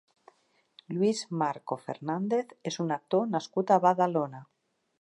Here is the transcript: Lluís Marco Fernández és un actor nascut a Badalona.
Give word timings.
Lluís 0.93 1.19
Marco 1.41 1.77
Fernández 1.83 2.55
és 2.71 2.79
un 2.85 2.95
actor 2.99 3.29
nascut 3.35 3.75
a 3.77 3.81
Badalona. 3.85 4.41